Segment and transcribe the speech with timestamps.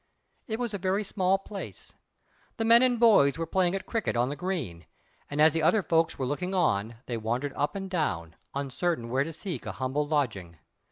[0.47, 1.93] It was a very small place.
[2.57, 4.87] The men and boys were playing at cricket on the green;
[5.29, 9.23] and as the other folks were looking on, they wandered up and down, uncertain where
[9.23, 10.57] to seek a humble lodging.